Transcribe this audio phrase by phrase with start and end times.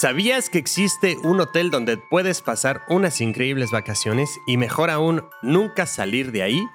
[0.00, 5.86] ¿Sabías que existe un hotel donde puedes pasar unas increíbles vacaciones y mejor aún, nunca
[5.86, 6.68] salir de ahí?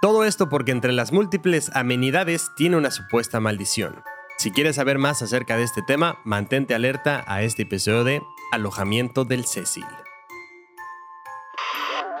[0.00, 4.02] Todo esto porque entre las múltiples amenidades tiene una supuesta maldición.
[4.38, 8.22] Si quieres saber más acerca de este tema, mantente alerta a este episodio de
[8.52, 9.84] Alojamiento del Cecil.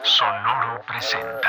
[0.02, 1.48] Sonoro presenta.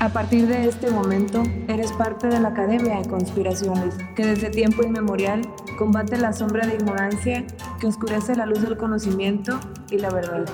[0.00, 4.82] A partir de este momento, eres parte de la Academia de Conspiraciones, que desde tiempo
[4.82, 5.42] inmemorial
[5.78, 7.44] combate la sombra de ignorancia
[7.82, 9.58] que oscurece la luz del conocimiento
[9.90, 10.44] y la verdad.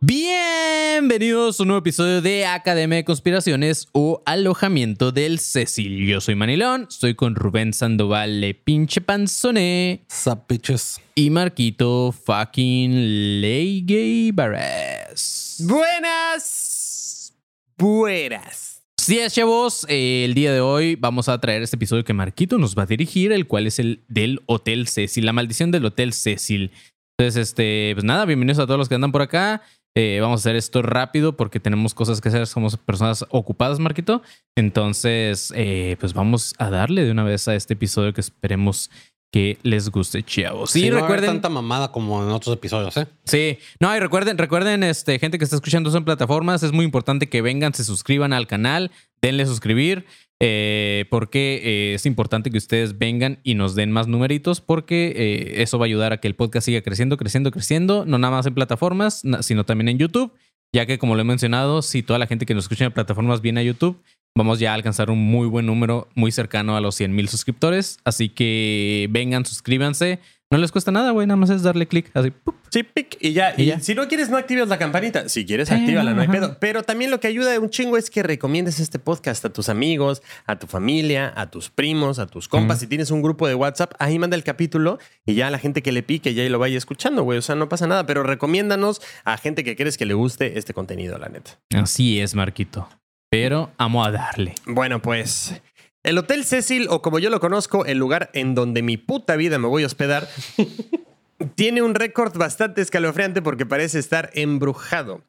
[0.00, 6.08] Bienvenidos a un nuevo episodio de Academia de Conspiraciones o Alojamiento del Cecil.
[6.08, 10.04] Yo soy Manilón, estoy con Rubén Sandoval, le pinche panzone.
[10.08, 11.00] Sup, bitches.
[11.14, 15.62] Y Marquito fucking Leigay Barres.
[15.68, 17.32] Buenas.
[17.78, 18.71] Buenas.
[19.02, 19.84] Sí, es, chavos.
[19.88, 22.86] Eh, el día de hoy vamos a traer este episodio que Marquito nos va a
[22.86, 26.70] dirigir, el cual es el del Hotel Cecil, la maldición del Hotel Cecil.
[27.18, 29.62] Entonces, este, pues nada, bienvenidos a todos los que andan por acá.
[29.96, 34.22] Eh, vamos a hacer esto rápido porque tenemos cosas que hacer, somos personas ocupadas, Marquito.
[34.56, 38.88] Entonces, eh, pues vamos a darle de una vez a este episodio que esperemos
[39.32, 40.70] que les guste, chavos.
[40.70, 41.30] Sí, Sí, no recuerden.
[41.30, 43.06] tanta mamada como en otros episodios, ¿eh?
[43.24, 46.84] Sí, no, y recuerden, recuerden, este, gente que está escuchando eso en plataformas, es muy
[46.84, 48.90] importante que vengan, se suscriban al canal,
[49.22, 50.04] denle suscribir,
[50.38, 55.62] eh, porque eh, es importante que ustedes vengan y nos den más numeritos, porque eh,
[55.62, 58.46] eso va a ayudar a que el podcast siga creciendo, creciendo, creciendo, no nada más
[58.46, 60.34] en plataformas, sino también en YouTube,
[60.74, 63.40] ya que como lo he mencionado, si toda la gente que nos escucha en plataformas
[63.40, 64.02] viene a YouTube,
[64.34, 67.98] vamos ya a alcanzar un muy buen número, muy cercano a los 100 mil suscriptores,
[68.04, 70.20] así que vengan, suscríbanse.
[70.50, 72.30] No les cuesta nada, güey, nada más es darle clic, así.
[72.30, 72.54] ¡pup!
[72.68, 73.54] Sí, pic, y ya.
[73.56, 73.80] Y Y ya.
[73.80, 75.26] si no quieres, no actives la campanita.
[75.30, 76.32] Si quieres, Sí, actívala, no hay ajá.
[76.32, 76.56] pedo.
[76.60, 80.22] Pero también lo que ayuda un chingo es que recomiendes este podcast a tus amigos,
[80.46, 82.80] a tu familia, a tus primos, a tus compas.
[82.80, 85.90] Si tienes un grupo de WhatsApp, ahí manda el capítulo y ya la gente que
[85.90, 87.38] le pique ya lo vaya escuchando, güey.
[87.38, 88.04] O sea, no pasa nada.
[88.04, 91.58] Pero recomiéndanos a gente que crees que le guste este contenido, la neta.
[91.74, 92.88] Así es, Marquito.
[93.32, 94.54] Pero amo a darle.
[94.66, 95.58] Bueno, pues.
[96.02, 99.58] El Hotel Cecil, o como yo lo conozco, el lugar en donde mi puta vida
[99.58, 100.28] me voy a hospedar,
[101.54, 105.24] tiene un récord bastante escalofriante porque parece estar embrujado,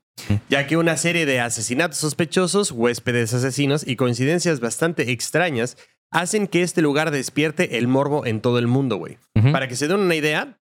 [0.50, 5.78] ya que una serie de asesinatos sospechosos, huéspedes asesinos y coincidencias bastante extrañas
[6.12, 9.18] hacen que este lugar despierte el morbo en todo el mundo, güey.
[9.54, 10.60] Para que se den una idea,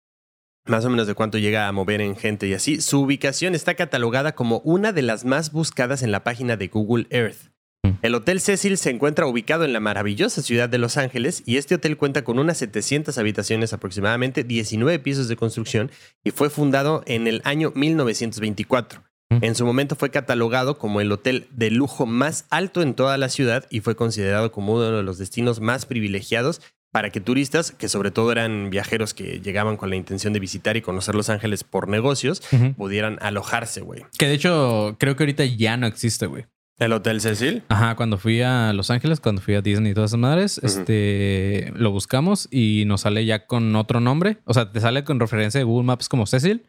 [0.71, 3.75] más o menos de cuánto llega a mover en gente y así, su ubicación está
[3.75, 7.51] catalogada como una de las más buscadas en la página de Google Earth.
[7.83, 7.89] Mm.
[8.03, 11.75] El Hotel Cecil se encuentra ubicado en la maravillosa ciudad de Los Ángeles y este
[11.75, 15.91] hotel cuenta con unas 700 habitaciones, aproximadamente 19 pisos de construcción
[16.25, 19.03] y fue fundado en el año 1924.
[19.31, 19.45] Mm.
[19.45, 23.29] En su momento fue catalogado como el hotel de lujo más alto en toda la
[23.29, 26.61] ciudad y fue considerado como uno de los destinos más privilegiados
[26.91, 30.77] para que turistas, que sobre todo eran viajeros que llegaban con la intención de visitar
[30.77, 32.43] y conocer Los Ángeles por negocios,
[32.77, 34.05] pudieran alojarse, güey.
[34.19, 36.47] Que de hecho, creo que ahorita ya no existe, güey.
[36.81, 37.63] ¿El Hotel Cecil?
[37.69, 41.73] Ajá, cuando fui a Los Ángeles, cuando fui a Disney y todas esas madres, este,
[41.77, 44.39] lo buscamos y nos sale ya con otro nombre.
[44.47, 46.65] O sea, te sale con referencia de Google Maps como Cecil,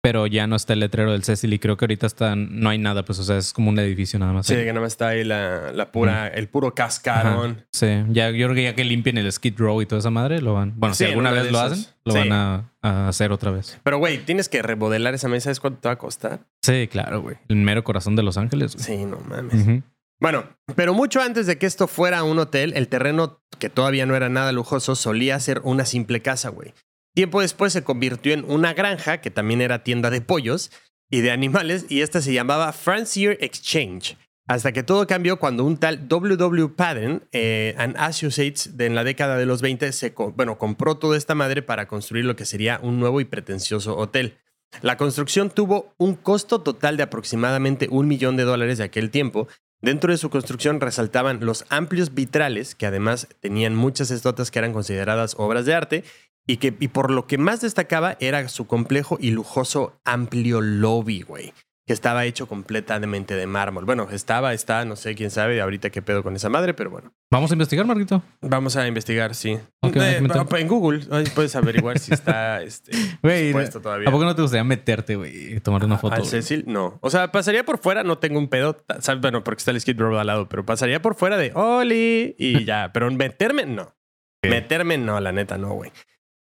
[0.00, 2.78] pero ya no está el letrero del Cecil y creo que ahorita está, no hay
[2.78, 4.46] nada, pues, o sea, es como un edificio nada más.
[4.46, 7.50] Sí, que nada más está ahí la, la pura, el puro cascarón.
[7.58, 7.66] Ajá.
[7.72, 10.40] Sí, ya, yo creo que ya que limpien el Skid Row y toda esa madre,
[10.40, 10.72] lo van.
[10.76, 12.18] Bueno, Sí, si alguna vez lo hacen, lo Sí.
[12.20, 13.78] van a, a hacer otra vez.
[13.82, 15.44] Pero, güey, tienes que remodelar esa mesa.
[15.44, 16.40] ¿Sabes cuánto te va a costar?
[16.62, 17.36] Sí, claro, güey.
[17.48, 18.76] El mero corazón de Los Ángeles.
[18.78, 19.82] Sí, no mames.
[20.20, 20.44] Bueno,
[20.74, 24.28] pero mucho antes de que esto fuera un hotel, el terreno, que todavía no era
[24.28, 26.74] nada lujoso, solía ser una simple casa, güey.
[27.14, 30.70] Tiempo después se convirtió en una granja, que también era tienda de pollos
[31.10, 34.16] y de animales, y esta se llamaba Francier Exchange.
[34.48, 36.70] Hasta que todo cambió cuando un tal W.W.
[36.70, 41.18] Padden eh, and Associates de en la década de los 20 se bueno, compró toda
[41.18, 44.38] esta madre para construir lo que sería un nuevo y pretencioso hotel.
[44.80, 49.48] La construcción tuvo un costo total de aproximadamente un millón de dólares de aquel tiempo.
[49.82, 54.72] Dentro de su construcción resaltaban los amplios vitrales, que además tenían muchas estatuas que eran
[54.72, 56.04] consideradas obras de arte,
[56.48, 61.20] y, que, y por lo que más destacaba era su complejo y lujoso amplio lobby,
[61.20, 61.52] güey,
[61.86, 63.84] que estaba hecho completamente de mármol.
[63.84, 67.12] Bueno, estaba, está, no sé quién sabe ahorita qué pedo con esa madre, pero bueno.
[67.30, 68.22] Vamos a investigar, Marquito.
[68.40, 69.58] Vamos a investigar, sí.
[69.82, 70.22] Eh,
[70.56, 71.04] en Google
[71.34, 72.92] puedes averiguar si está este,
[73.22, 74.08] Güey, puesto todavía.
[74.08, 75.54] ¿a poco no te gustaría meterte, güey?
[75.56, 76.14] y Tomar una foto.
[76.14, 76.24] ¿Al?
[76.24, 76.64] Cecil?
[76.66, 76.98] No.
[77.02, 78.82] O sea, pasaría por fuera, no tengo un pedo.
[79.00, 79.20] ¿sabes?
[79.20, 82.64] Bueno, porque está el Skid Row al lado, pero pasaría por fuera de Oli y
[82.64, 82.90] ya.
[82.94, 83.94] Pero meterme, no.
[84.42, 85.92] Meterme, no, la neta, no, güey.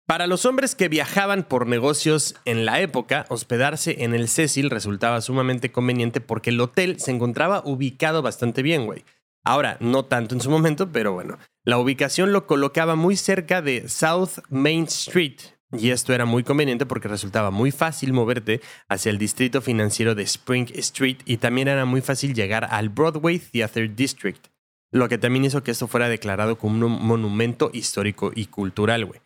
[0.06, 5.20] Para los hombres que viajaban por negocios en la época, hospedarse en el Cecil resultaba
[5.20, 9.04] sumamente conveniente porque el hotel se encontraba ubicado bastante bien, güey.
[9.44, 11.38] Ahora, no tanto en su momento, pero bueno.
[11.64, 15.38] La ubicación lo colocaba muy cerca de South Main Street,
[15.72, 20.22] y esto era muy conveniente porque resultaba muy fácil moverte hacia el distrito financiero de
[20.24, 24.48] Spring Street y también era muy fácil llegar al Broadway Theater District,
[24.90, 29.20] lo que también hizo que esto fuera declarado como un monumento histórico y cultural, güey.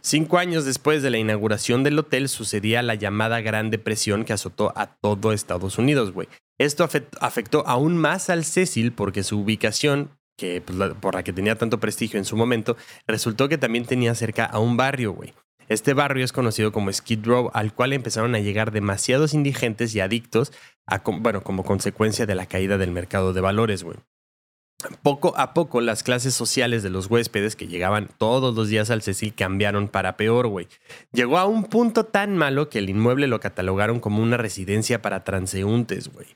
[0.00, 4.72] Cinco años después de la inauguración del hotel sucedía la llamada Gran Depresión que azotó
[4.76, 6.28] a todo Estados Unidos, güey.
[6.58, 11.32] Esto afect- afectó aún más al Cecil porque su ubicación, que, pues, por la que
[11.32, 12.76] tenía tanto prestigio en su momento,
[13.06, 15.34] resultó que también tenía cerca a un barrio, güey.
[15.68, 20.00] Este barrio es conocido como Skid Row, al cual empezaron a llegar demasiados indigentes y
[20.00, 20.52] adictos,
[21.20, 23.98] bueno, como consecuencia de la caída del mercado de valores, güey.
[25.02, 29.02] Poco a poco las clases sociales de los huéspedes que llegaban todos los días al
[29.02, 30.68] Cecil cambiaron para peor, güey.
[31.12, 35.24] Llegó a un punto tan malo que el inmueble lo catalogaron como una residencia para
[35.24, 36.28] transeúntes, güey.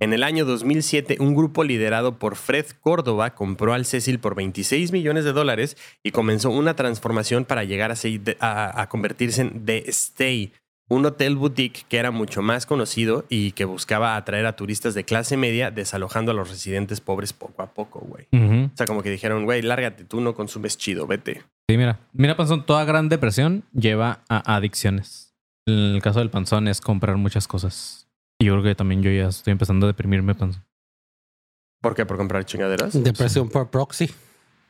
[0.00, 4.90] En el año 2007, un grupo liderado por Fred Córdoba compró al Cecil por 26
[4.90, 7.94] millones de dólares y comenzó una transformación para llegar
[8.40, 10.52] a, convertirse en The Stay,
[10.88, 15.04] un hotel boutique que era mucho más conocido y que buscaba atraer a turistas de
[15.04, 18.26] clase media, desalojando a los residentes pobres poco a poco, güey.
[18.32, 21.42] O sea, como que dijeron, güey, lárgate, tú no consumes chido, vete.
[21.68, 22.00] Sí, mira.
[22.12, 25.34] Mira, Panzón, toda gran depresión lleva a adicciones.
[25.66, 28.08] En el caso del Panzón es comprar muchas cosas.
[28.38, 30.64] Y yo creo que también yo ya estoy empezando a deprimirme, Panzón.
[31.80, 32.06] ¿Por qué?
[32.06, 33.02] ¿Por comprar chingaderas?
[33.02, 34.10] Depresión por proxy.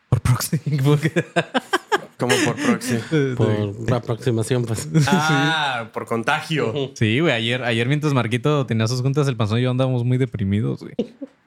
[0.09, 0.59] Por proxy.
[0.85, 1.25] Porque...
[2.19, 2.99] Como por proxy.
[3.37, 4.89] Por aproximación, pues.
[5.09, 6.93] Ah, por contagio.
[6.95, 7.33] Sí, güey.
[7.33, 10.95] Ayer, ayer mientras Marquito tenía sus juntas, el Panzón y yo andábamos muy deprimidos, güey.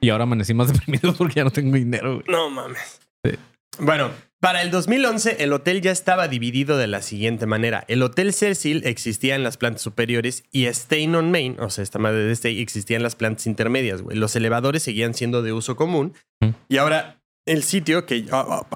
[0.00, 2.24] Y ahora amanecí más deprimido porque ya no tengo dinero, güey.
[2.28, 3.00] No mames.
[3.24, 3.32] Sí.
[3.80, 4.10] Bueno,
[4.40, 7.84] para el 2011 el hotel ya estaba dividido de la siguiente manera.
[7.88, 11.98] El Hotel Cecil existía en las plantas superiores y Stay on Main, o sea, esta
[11.98, 14.16] madre de Stay, existía en las plantas intermedias, güey.
[14.16, 16.14] Los elevadores seguían siendo de uso común.
[16.40, 16.50] Mm.
[16.68, 17.17] Y ahora
[17.48, 18.26] el sitio que...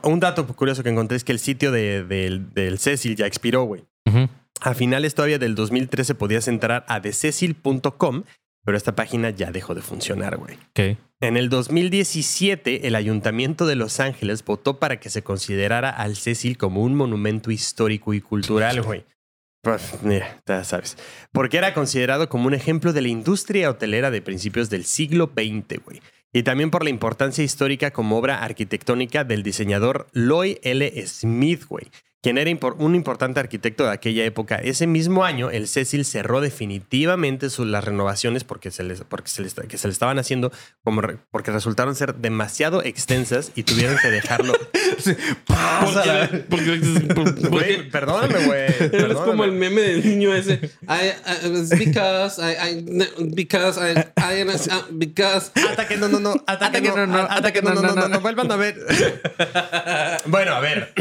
[0.03, 3.65] un dato curioso que encontré es que el sitio de- del- del Cecil ya expiró,
[3.65, 3.85] güey.
[4.07, 4.29] Ujú.
[4.61, 8.23] A finales todavía del 2013 podías entrar a thececil.com,
[8.65, 10.55] pero esta página ya dejó de funcionar, güey.
[10.71, 10.99] Ok.
[11.21, 16.59] En el 2017, el Ayuntamiento de Los Ángeles votó para que se considerara al Cecil
[16.59, 19.05] como un monumento histórico y cultural, güey.
[19.63, 20.97] Pues, mira, ya sabes.
[21.31, 25.79] Porque era considerado como un ejemplo de la industria hotelera de principios del siglo XX,
[25.85, 26.01] güey.
[26.33, 31.07] Y también por la importancia histórica como obra arquitectónica del diseñador Lloyd L.
[31.07, 31.91] Smith, güey,
[32.23, 34.55] quien era un importante arquitecto de aquella época.
[34.57, 39.43] Ese mismo año, el Cecil cerró definitivamente sus, las renovaciones porque, se les, porque se,
[39.43, 40.53] les, que se le estaban haciendo
[40.85, 44.55] como re- porque resultaron ser demasiado extensas y tuvieron que dejarlo.
[47.91, 48.67] Perdóname, güey.
[48.81, 50.61] Es como el meme del niño ese.
[50.83, 51.09] I,
[51.45, 52.85] I- it's because I, I
[53.35, 56.37] because I, I uh, because Ataque, no, no, no.
[56.91, 57.19] No, no, no.
[57.31, 58.21] Ataque, no, no, no, no, no.
[58.21, 58.77] Vuelvan a ver.
[60.27, 60.95] bueno, a ver.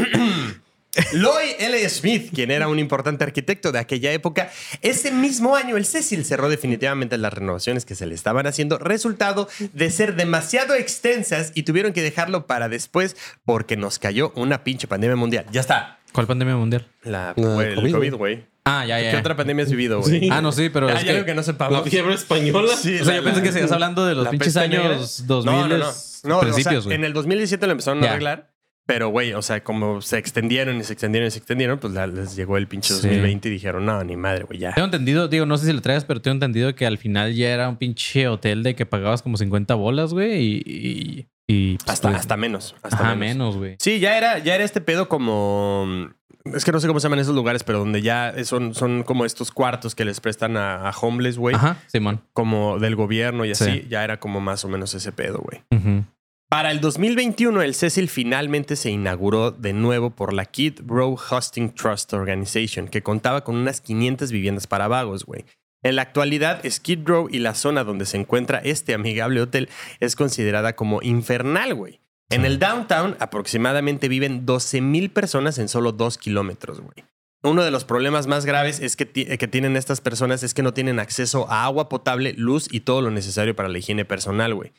[1.12, 1.88] Lloyd L.
[1.88, 4.50] Smith, quien era un importante arquitecto de aquella época,
[4.82, 9.48] ese mismo año el Cecil cerró definitivamente las renovaciones que se le estaban haciendo, resultado
[9.72, 14.86] de ser demasiado extensas y tuvieron que dejarlo para después porque nos cayó una pinche
[14.86, 15.46] pandemia mundial.
[15.50, 15.98] Ya está.
[16.12, 16.86] ¿Cuál pandemia mundial?
[17.04, 18.44] La, No, güey, el COVID, COVID, güey.
[18.64, 19.10] Ah, ya, ya.
[19.12, 20.20] ¿Qué otra pandemia has vivido, güey?
[20.20, 20.28] Sí.
[20.30, 21.10] Ah, no, sí, pero ¿Hay es que...
[21.10, 21.84] algo que no sepamos?
[21.84, 22.76] la fiebre española.
[22.76, 25.52] Sí, O sea, la- yo pensé la- que seguías hablando de los pinches años 2000
[25.52, 25.92] No, no, no.
[26.24, 28.10] No, principios, o sea, en el 2017 lo empezaron a Ya.
[28.10, 28.51] arreglar.
[28.92, 32.06] Pero, güey, o sea, como se extendieron y se extendieron y se extendieron, pues la-
[32.06, 33.00] les llegó el pinche Sí.
[33.08, 34.74] 2020 y dijeron, no, ni madre, güey, ya.
[34.74, 37.48] Tengo entendido, digo, no sé si lo traes, pero tengo entendido que al final ya
[37.54, 40.62] era un pinche hotel de que pagabas como 50 bolas, güey, y...
[40.66, 42.74] y, y, pues, Hasta, pues, hasta menos.
[42.82, 43.56] Hasta ajá, menos.
[43.56, 43.76] güey.
[43.78, 46.08] Sí, ya era, ya era este pedo como.
[46.54, 49.24] Es que no sé cómo se llaman esos lugares, pero donde ya son, son como
[49.24, 51.54] estos cuartos que les prestan a, a homeless, güey.
[51.54, 52.20] Ajá, Simón.
[52.32, 53.64] Como del gobierno y así.
[53.64, 53.86] Sí.
[53.88, 55.62] Ya era como más o menos ese pedo, güey.
[55.70, 56.04] Ujú.
[56.52, 61.70] Para el 2021, el Cecil finalmente se inauguró de nuevo por la Kid Row Hosting
[61.74, 65.46] Trust Organization, que contaba con unas 500 viviendas para vagos, güey.
[65.82, 70.14] En la actualidad, Skid Row y la zona donde se encuentra este amigable hotel es
[70.14, 72.00] considerada como infernal, güey.
[72.28, 77.06] En el downtown, aproximadamente viven 12.000 personas en solo 2 kilómetros, güey.
[77.42, 80.62] Uno de los problemas más graves es que, ti- que tienen estas personas es que
[80.62, 84.54] no tienen acceso a agua potable, luz y todo lo necesario para la higiene personal,
[84.54, 84.72] güey.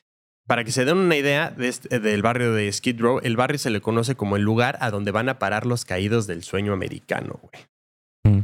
[0.47, 3.57] Para que se den una idea de este- del barrio de Skid Row, el barrio
[3.57, 6.73] se le conoce como el lugar a donde van a parar los caídos del sueño
[6.73, 8.35] americano, güey.
[8.37, 8.41] Mm.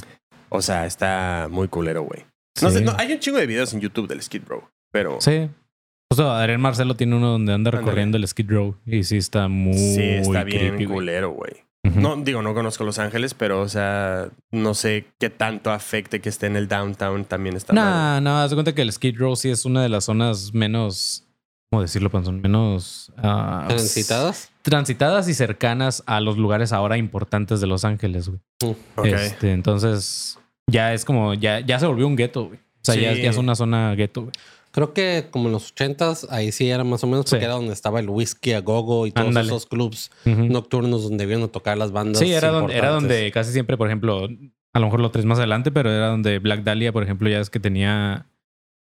[0.49, 2.25] O sea, está muy culero, güey.
[2.61, 2.77] No Sí.
[2.77, 5.49] sé, no, hay un chingo de videos en YouTube del Skid Row, pero Sí.
[6.11, 9.47] O sea, Adrián Marcelo tiene uno donde anda recorriendo el Skid Row y sí está
[9.47, 11.51] muy sí está bien creepy, culero, güey.
[11.83, 16.27] No, digo, no conozco Los Ángeles, pero, o sea, no sé qué tanto afecte que
[16.29, 17.73] esté en el downtown también está.
[17.73, 20.53] Nah, no, haz de cuenta que el Skid Row sí es una de las zonas
[20.53, 21.25] menos
[21.69, 22.41] ¿cómo decirlo, Panzón?
[22.41, 24.51] Menos ah, ¿Transitadas?
[24.61, 28.39] transitadas y cercanas a los lugares ahora importantes de Los Ángeles, güey.
[28.95, 29.05] Ok.
[29.05, 32.57] Este, entonces, ya es como, ya, ya se volvió un gueto, güey.
[32.59, 33.21] O sea, ya, Sí.
[33.23, 34.33] ya es una zona gueto, güey.
[34.71, 37.45] Creo que como en los ochentas, ahí sí era más o menos porque Sí.
[37.45, 41.47] era donde estaba el whisky a gogo y todos esos clubs nocturnos donde vieron a
[41.47, 42.19] tocar las bandas.
[42.19, 44.27] Sí, era donde, era donde casi siempre, por ejemplo,
[44.73, 47.39] a lo mejor lo traes más adelante, pero era donde Black Dahlia, por ejemplo, ya
[47.39, 48.27] es que tenía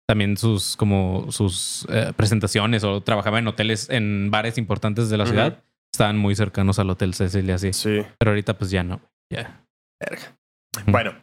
[0.09, 5.27] también sus como sus eh, presentaciones o trabajaba en hoteles, en bares importantes de la
[5.27, 5.63] ciudad.
[5.93, 7.73] Estaban muy cercanos al Hotel Cecil y así.
[7.73, 8.01] Sí.
[8.17, 9.01] Pero ahorita pues ya no.
[9.31, 9.63] Ya.
[10.87, 11.13] Bueno,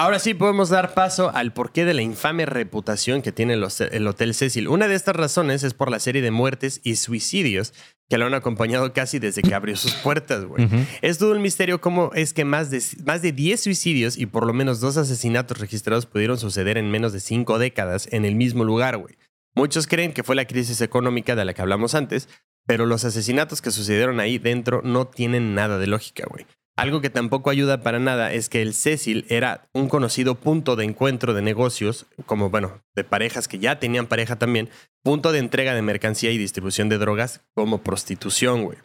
[0.00, 4.34] ahora sí podemos dar paso al porqué de la infame reputación que tiene el Hotel
[4.34, 4.66] Cecil.
[4.68, 7.74] Una de estas razones es por la serie de muertes y suicidios
[8.08, 10.66] que lo han acompañado casi desde que abrió sus puertas, güey.
[11.02, 14.46] Es todo un misterio cómo es que más de, más de 10 suicidios y por
[14.46, 18.64] lo menos dos asesinatos registrados pudieron suceder en menos de 5 décadas en el mismo
[18.64, 19.18] lugar, güey.
[19.54, 22.28] Muchos creen que fue la crisis económica de la que hablamos antes,
[22.66, 26.46] pero los asesinatos que sucedieron ahí dentro no tienen nada de lógica, güey.
[26.80, 30.86] Algo que tampoco ayuda para nada es que el Cecil era un conocido punto de
[30.86, 34.70] encuentro de negocios, como bueno, de parejas que ya tenían pareja también,
[35.02, 38.78] punto de entrega de mercancía y distribución de drogas como prostitución, güey.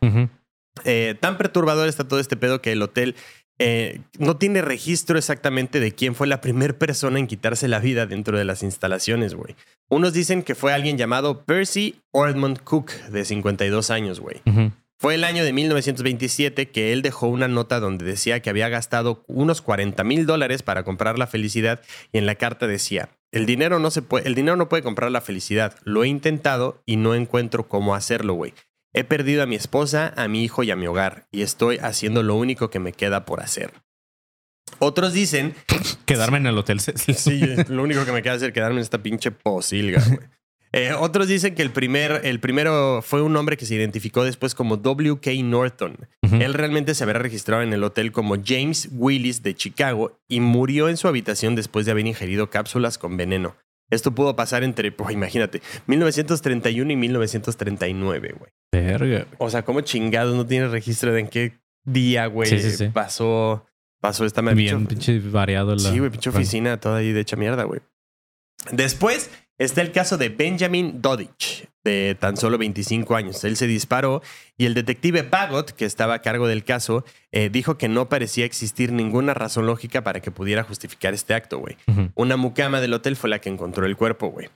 [0.83, 3.15] Eh, tan perturbador está todo este pedo que el hotel
[3.59, 8.05] eh, no tiene registro exactamente de quién fue la primera persona en quitarse la vida
[8.05, 9.55] dentro de las instalaciones, güey.
[9.89, 14.41] Unos dicen que fue alguien llamado Percy Ordmond Cook, de 52 años, güey.
[14.97, 19.25] Fue el año de 1927 que él dejó una nota donde decía que había gastado
[19.27, 21.81] unos 40 mil dólares para comprar la felicidad
[22.13, 25.11] y en la carta decía, el dinero, no se puede, el dinero no puede comprar
[25.11, 28.53] la felicidad, lo he intentado y no encuentro cómo hacerlo, güey.
[28.93, 32.23] He perdido a mi esposa, a mi hijo y a mi hogar y estoy haciendo
[32.23, 33.73] lo único que me queda por hacer.
[34.79, 35.53] Otros dicen
[36.05, 37.15] Quedarme en el Hotel Cecil.
[37.15, 40.19] Sí, lo único que me queda es quedarme en esta pinche posilga, güey.
[40.77, 44.53] Eh, otros dicen que el, primer, el primero fue un hombre que se identificó después
[44.53, 45.31] como W.K.
[45.41, 45.95] Norton.
[46.21, 50.89] Él realmente se había registrado en el hotel como James Willis de Chicago y murió
[50.89, 53.55] en su habitación después de haber ingerido cápsulas con veneno.
[53.89, 58.51] Esto pudo pasar entre, pues, imagínate, 1931 y 1939, güey.
[58.73, 59.27] Verga.
[59.37, 61.53] O sea, ¿cómo chingados no tiene registro de en qué
[61.85, 62.89] día, güey, Sí, sí, sí.
[62.89, 63.65] pasó,
[64.01, 64.41] pasó esta?
[64.41, 65.79] Bien pinche variado la.
[65.89, 67.79] Sí, güey, pinche oficina toda ahí de hecha mierda, güey.
[68.71, 73.43] Después está el caso de Benjamin Dodich, de tan solo 25 años.
[73.43, 74.21] Él se disparó
[74.57, 78.45] y el detective Bagot, que estaba a cargo del caso, eh, dijo que no parecía
[78.45, 81.77] existir ninguna razón lógica para que pudiera justificar este acto, güey.
[82.15, 84.49] Una mucama del hotel fue la que encontró el cuerpo, güey.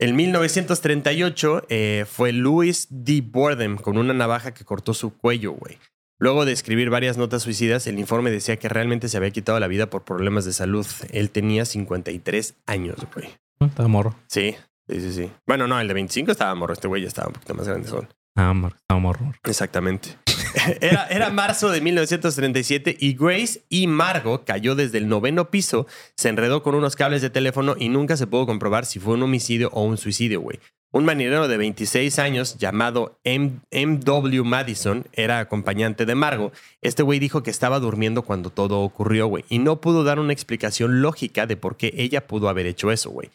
[0.00, 3.20] En 1938 eh, fue Louis D.
[3.20, 5.78] Borden con una navaja que cortó su cuello, güey.
[6.20, 9.68] Luego de escribir varias notas suicidas, el informe decía que realmente se había quitado la
[9.68, 10.86] vida por problemas de salud.
[11.12, 13.28] Él tenía 53 años, güey.
[13.60, 14.14] Estaba morro.
[14.28, 14.54] Sí,
[14.88, 15.30] sí, sí, sí.
[15.46, 16.72] Bueno, no, el de 25 estaba morro.
[16.72, 17.88] Este güey ya estaba un poquito más grande.
[17.88, 18.08] Son.
[18.36, 18.76] Ah, morro.
[18.76, 19.32] Estaba morro.
[19.44, 20.16] Exactamente.
[20.80, 25.86] Era, era marzo de 1937 y Grace y Margo cayó desde el noveno piso,
[26.16, 29.22] se enredó con unos cables de teléfono y nunca se pudo comprobar si fue un
[29.22, 30.58] homicidio o un suicidio, güey.
[30.90, 33.60] Un marinero de 26 años llamado M.
[33.70, 34.42] W.
[34.42, 36.50] Madison era acompañante de Margo.
[36.80, 40.32] Este güey dijo que estaba durmiendo cuando todo ocurrió, güey, y no pudo dar una
[40.32, 43.28] explicación lógica de por qué ella pudo haber hecho eso, güey.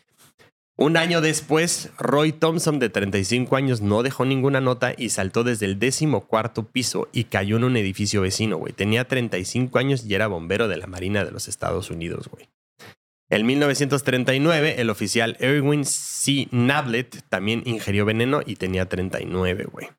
[0.75, 5.68] Un año después, Roy Thompson, de 35 años, no dejó ninguna nota y saltó desde
[5.68, 8.74] el décimo cuarto piso y cayó en un edificio vecino, güey.
[8.74, 12.50] Tenía 35 años y era bombero de la Marina de los Estados Unidos, güey.
[13.30, 16.48] En 1939, el oficial Erwin C.
[16.51, 19.89] Nablet también ingirió veneno y tenía 39, güey.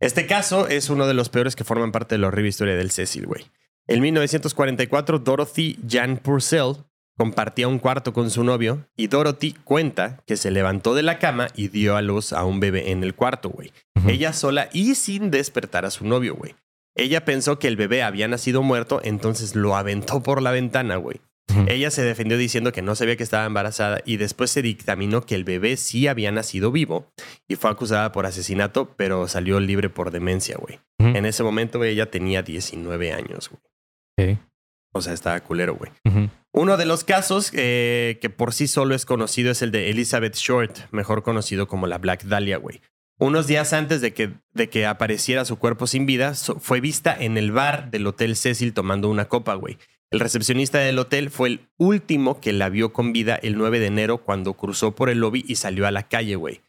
[0.00, 2.90] Este caso es uno de los peores que forman parte de la horrible historia del
[2.90, 3.46] Cecil, güey.
[3.88, 6.76] En 1944, Dorothy Jan Purcell
[7.16, 11.48] compartía un cuarto con su novio y Dorothy cuenta que se levantó de la cama
[11.54, 13.72] y dio a luz a un bebé en el cuarto, güey.
[14.06, 16.54] Ella sola y sin despertar a su novio, güey.
[16.94, 21.20] Ella pensó que el bebé había nacido muerto, entonces lo aventó por la ventana, güey.
[21.66, 25.34] Ella se defendió diciendo que no sabía que estaba embarazada y después se dictaminó que
[25.34, 27.12] el bebé sí había nacido vivo
[27.46, 30.80] y fue acusada por asesinato, pero salió libre por demencia, güey.
[30.98, 33.60] En ese momento, ella tenía 19 años, güey.
[34.94, 35.90] O sea, estaba culero, güey.
[36.54, 40.36] Uno de los casos eh, que por sí solo es conocido es el de Elizabeth
[40.36, 42.82] Short, mejor conocido como la Black Dahlia, güey.
[43.18, 47.38] Unos días antes de que, de que apareciera su cuerpo sin vida, fue vista en
[47.38, 49.78] el bar del Hotel Cecil tomando una copa, güey.
[50.10, 53.86] El recepcionista del hotel fue el último que la vio con vida el 9 de
[53.86, 56.60] enero cuando cruzó por el lobby y salió a la calle, güey.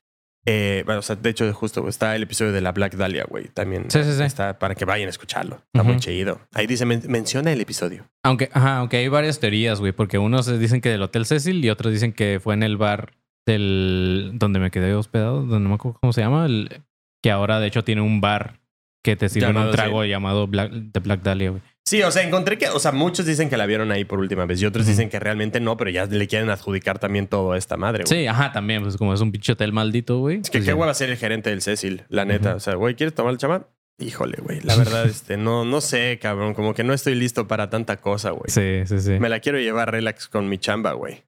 [0.45, 3.47] Eh, bueno, o sea, de hecho, justo está el episodio de la Black Dahlia, güey.
[3.47, 4.23] También Sí, sí, sí.
[4.23, 5.61] está para que vayan a escucharlo.
[5.73, 6.01] Está muy Ujú.
[6.01, 6.41] chido.
[6.53, 8.05] Ahí dice, men- menciona el episodio.
[8.23, 11.69] Aunque, ajá, aunque hay varias teorías, güey, porque unos dicen que del Hotel Cecil y
[11.69, 13.13] otros dicen que fue en el bar
[13.45, 16.81] del donde me quedé hospedado, donde no me acuerdo cómo se llama, el-
[17.21, 18.59] que ahora de hecho tiene un bar
[19.03, 21.61] que te sirve Llamado, un trago llamado Black, The Black Dahlia, güey.
[21.85, 24.45] Sí, o sea, encontré que, o sea, muchos dicen que la vieron ahí por última
[24.45, 27.57] vez y otros dicen que realmente no, pero ya le quieren adjudicar también todo a
[27.57, 28.21] esta madre, güey.
[28.21, 30.37] Sí, ajá, también, pues como es un pinche hotel maldito, güey.
[30.37, 32.55] Es que pues qué hueva ser el gerente del Cecil, la neta.
[32.55, 33.67] O sea, güey, ¿quieres tomar el chamán?
[33.99, 34.61] Híjole, güey.
[34.61, 36.53] La verdad, este, no, no sé, cabrón.
[36.53, 38.49] Como que no estoy listo para tanta cosa, güey.
[38.49, 39.19] Sí, sí, sí.
[39.19, 41.25] Me la quiero llevar relax con mi chamba, güey.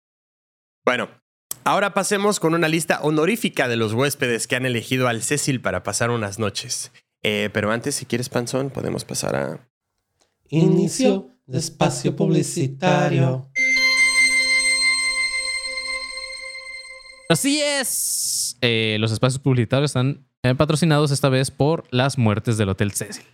[0.86, 1.10] Bueno,
[1.66, 5.84] ahora pasemos con una lista honorífica de los huéspedes que han elegido al Cecil para
[5.84, 6.94] pasar unas noches.
[7.28, 9.68] Eh, pero antes, si quieres, Panzón, podemos pasar a.
[10.48, 13.50] Inicio de espacio publicitario.
[17.28, 18.58] Así es.
[18.62, 23.26] Eh, los espacios publicitarios están eh, patrocinados esta vez por las muertes del Hotel Cecil.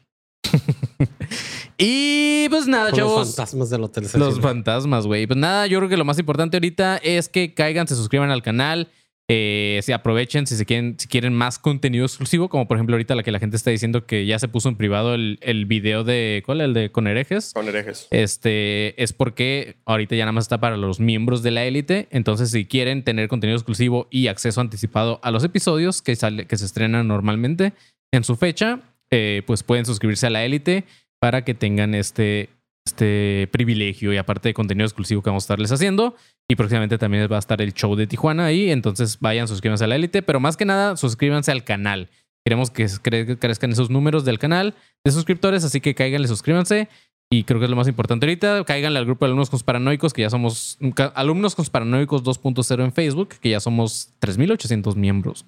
[1.78, 3.28] y pues nada, Con los chavos.
[3.36, 4.04] fantasmas del hotel.
[4.04, 4.42] Los Cecil.
[4.42, 5.28] fantasmas, güey.
[5.28, 8.42] Pues nada, yo creo que lo más importante ahorita es que caigan, se suscriban al
[8.42, 8.88] canal.
[9.34, 13.16] Eh, se aprovechen si se quieren, si quieren más contenido exclusivo, como por ejemplo ahorita
[13.16, 16.04] la que la gente está diciendo que ya se puso en privado el, el video
[16.04, 16.60] de ¿cuál?
[16.60, 17.54] El de con herejes.
[17.54, 18.10] Con herejes.
[18.12, 22.10] Este es porque ahorita ya nada más está para los miembros de la élite.
[22.12, 26.58] Entonces, si quieren tener contenido exclusivo y acceso anticipado a los episodios que, sale, que
[26.58, 27.72] se estrenan normalmente
[28.12, 30.84] en su fecha, eh, pues pueden suscribirse a la élite
[31.20, 32.50] para que tengan este,
[32.86, 36.16] este privilegio y aparte de contenido exclusivo que vamos a estarles haciendo.
[36.50, 38.72] Y próximamente también va a estar el show de Tijuana ahí.
[38.72, 42.10] Entonces, vayan, suscríbanse a la élite, pero más que nada, suscríbanse al canal.
[42.46, 44.74] Queremos que cre- crezcan esos números del canal
[45.06, 46.90] de suscriptores, así que cáiganle, suscríbanse.
[47.34, 48.66] Y creo que es lo más importante ahorita.
[48.66, 50.78] Cáiganle al grupo de alumnos conspiranoicos, que ya somos
[51.16, 55.46] alumnos conspiranoicos 2.0 en Facebook, que ya somos 3.800 miembros.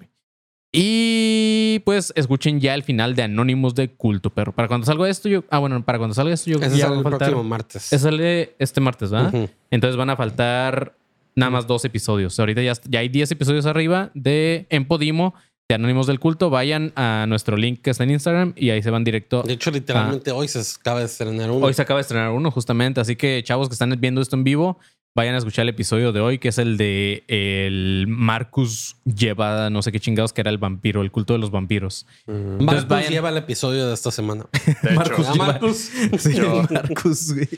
[0.76, 4.52] Y pues escuchen ya el final de Anónimos de Culto Perro.
[4.52, 5.44] Para cuando salga esto, yo.
[5.48, 7.18] Ah, bueno, para cuando salga esto, yo Ese ya sale va a el faltar.
[7.28, 7.92] próximo martes.
[7.92, 9.48] Ese sale este martes, ¿verdad?
[9.70, 10.96] Entonces van a faltar
[11.36, 12.38] nada más dos episodios.
[12.40, 15.34] Ahorita ya, ya hay 10 episodios arriba de En Podimo,
[15.68, 16.50] de Anónimos del Culto.
[16.50, 19.70] Vayan a nuestro link que está en Instagram y ahí se van directo De hecho,
[19.70, 21.64] literalmente hoy se acaba de estrenar uno.
[21.66, 23.00] Hoy se acaba de estrenar uno, justamente.
[23.00, 24.78] Así que, chavos que están viendo esto en vivo,
[25.16, 29.80] vayan a escuchar el episodio de hoy, que es el de el Marcus lleva no
[29.80, 32.04] sé qué chingados, que era el vampiro, el culto de los vampiros.
[32.26, 34.44] Marcus Entonces vayan- lleva el episodio de esta semana.
[34.82, 35.76] De Marcus lleva- Marcus.
[36.18, 37.48] Sí, Yo- Marcus, güey.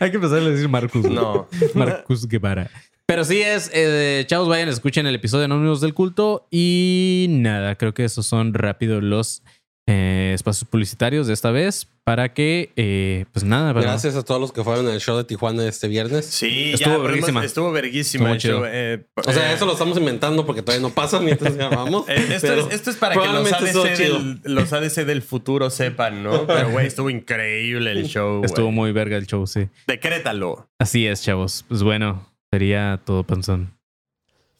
[0.00, 1.04] Hay que empezar a decir Marcus.
[1.04, 1.46] No.
[1.74, 2.70] Marcus Guevara.
[3.06, 6.46] Pero sí es, eh, chavos, vayan, escuchen el episodio de Anónimos del Culto.
[6.50, 9.42] Y nada, creo que esos son rápido los
[9.90, 14.52] eh, espacios publicitarios de esta vez para que, eh, pues nada, Gracias a todos los
[14.52, 16.26] que fueron al show de Tijuana este viernes.
[16.26, 17.44] Sí, Estuvo ya, verguísima.
[17.44, 18.32] Estuvo verguísima.
[18.32, 18.58] Estuvo el chido.
[18.58, 22.08] show, eh, O sea, eh, eso lo estamos inventando porque todavía no pasa mientras grabamos.
[22.08, 26.22] eh, esto, es, esto es para que los ADC, del, los ADC del futuro sepan,
[26.22, 26.46] ¿no?
[26.46, 28.44] Pero, güey, estuvo increíble el show.
[28.44, 29.68] estuvo muy verga el show, sí.
[29.88, 30.68] Decrétalo.
[30.78, 31.64] Así es, chavos.
[31.66, 33.76] Pues bueno, sería todo panzón.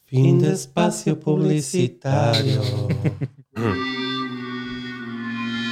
[0.05, 2.61] Fin de espacio publicitario.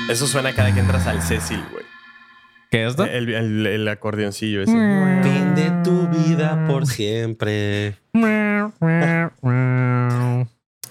[0.09, 1.85] Eso suena cada que entras al Cecil, güey.
[2.71, 3.05] ¿Qué es esto?
[3.05, 4.71] El, el- el acordeoncillo ese.
[5.23, 7.95] fin de tu vida por siempre.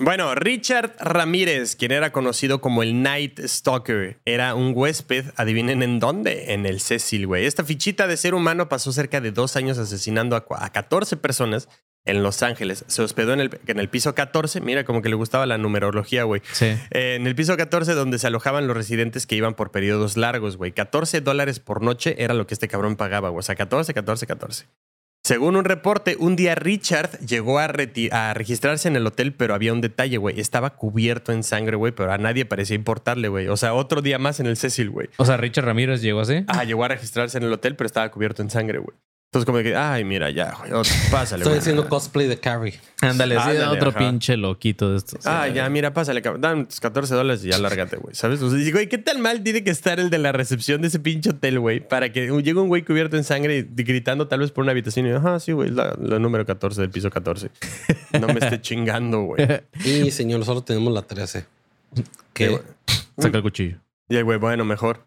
[0.01, 5.99] Bueno, Richard Ramírez, quien era conocido como el Night Stalker, era un huésped, adivinen en
[5.99, 7.47] dónde, en el Cecil, güey.
[7.47, 11.69] Esta fichita de ser humano pasó cerca de dos años asesinando a 14 personas
[12.05, 12.85] en Los Ángeles.
[12.89, 16.25] Se hospedó en el, en el piso 14, mira, como que le gustaba la numerología,
[16.25, 16.43] güey.
[16.53, 16.67] Sí.
[16.91, 20.57] Eh, en el piso 14, donde se alojaban los residentes que iban por periodos largos,
[20.57, 20.73] güey.
[20.73, 23.41] 14 dólares por noche era lo que este cabrón pagaba, güey.
[23.41, 24.67] O sea, 14, 14, 14.
[25.25, 27.71] Según un reporte, un día Richard llegó a,
[28.13, 30.41] a registrarse en el hotel, pero había un detalle, güey.
[30.41, 33.49] Estaba cubierto en sangre, güey, pero a nadie parecía importarle, güey.
[33.49, 35.11] O sea, otro día más en el Cecil, güey.
[35.19, 36.45] O sea, Richard Ramírez llegó así.
[36.47, 38.97] Ah, llegó a registrarse en el hotel, pero estaba cubierto en sangre, güey.
[39.31, 40.71] Entonces, como que, ay, mira, ya, güey.
[41.11, 41.59] Pásale, Estoy güey.
[41.59, 42.81] haciendo cosplay de Carrie.
[43.03, 43.99] Ándale, sí, Ándale, otro ajá.
[43.99, 45.27] pinche loquito de estos.
[45.27, 46.41] Ah, ya, mira, pásale, cabrón.
[46.41, 48.15] Dame tus 14 dólares y ya lárgate, güey.
[48.15, 48.41] ¿Sabes?
[48.41, 50.89] O sea, digo, güey, ¿qué tan mal tiene que estar el de la recepción de
[50.89, 51.87] ese pinche hotel, güey?
[51.87, 55.07] Para que llegue un güey cubierto en sangre y gritando tal vez por una habitación
[55.07, 57.51] y, ajá, sí, güey, la, la número 14 del piso 14.
[58.19, 59.47] No me esté chingando, güey.
[59.85, 61.45] Y señor, solo tenemos la 13.
[61.95, 62.49] Sí, ¿Qué?
[62.49, 62.63] güey.
[63.19, 63.77] Saca el cuchillo.
[64.09, 65.07] Y el güey, bueno, mejor.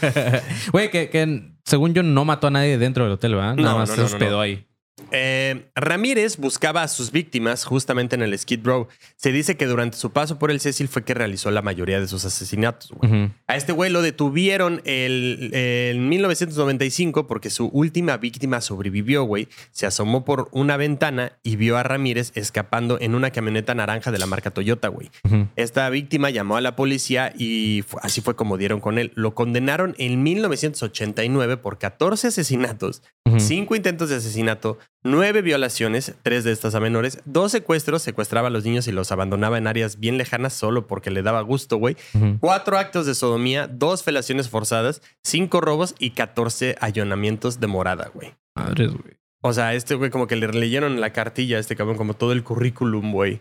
[0.72, 3.56] Güey, que, que según yo no mató a nadie dentro del hotel, ¿verdad?
[3.56, 4.67] Nada No, más no, se no, hospedó ahí.
[5.10, 8.88] Eh, Ramírez buscaba a sus víctimas justamente en el Skid Row.
[9.16, 12.06] Se dice que durante su paso por el Cecil fue que realizó la mayoría de
[12.08, 13.30] sus asesinatos, güey.
[13.46, 19.48] A este güey lo detuvieron el- en 1995 porque su última víctima sobrevivió, güey.
[19.70, 24.18] Se asomó por una ventana y vio a Ramírez escapando en una camioneta naranja de
[24.18, 25.10] la marca Toyota, güey.
[25.56, 29.12] Esta víctima llamó a la policía y así fue como dieron con él.
[29.14, 33.40] Lo condenaron en 1989 por 14 asesinatos, Ujú.
[33.40, 38.50] 5 intentos de asesinato, nueve violaciones, tres de estas a menores, dos secuestros, secuestraba a
[38.50, 41.96] los niños y los abandonaba en áreas bien lejanas solo porque le daba gusto, güey.
[42.40, 48.34] Cuatro actos de sodomía, dos felaciones forzadas, cinco robos y 14 allanamientos de morada, güey.
[48.54, 49.18] Madres, güey.
[49.40, 52.32] O sea, este güey como que le leyeron la cartilla a este cabrón, como todo
[52.32, 53.40] el currículum, güey.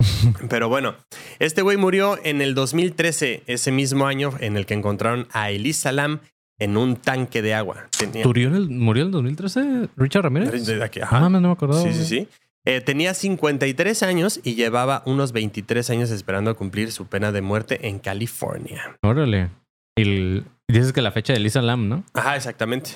[0.48, 0.96] Pero bueno,
[1.38, 5.92] este güey murió en el 2013, ese mismo año en el que encontraron a Elisa
[5.92, 6.20] Lam
[6.60, 7.88] en un tanque de agua.
[7.98, 8.24] Tenía...
[8.24, 10.64] ¿Murió en el, murió en el 2013 Richard Ramírez?
[10.66, 11.20] De aquí, Ah, ajá.
[11.20, 11.82] mames, no me acordaba.
[11.82, 12.28] Sí, sí, sí.
[12.66, 17.40] Eh, tenía 53 años y llevaba unos 23 años esperando a cumplir su pena de
[17.40, 18.98] muerte en California.
[19.02, 19.48] Órale.
[19.96, 22.04] Y el- dices que la fecha de Lisa Lam, ¿no?
[22.14, 22.90] Ajá, exactamente.